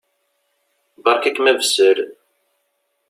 Beṛka-kem 1.03 1.45
abessel. 1.51 1.97